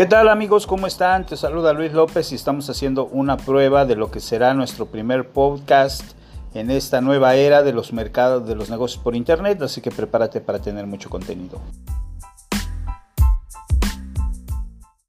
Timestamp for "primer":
4.86-5.28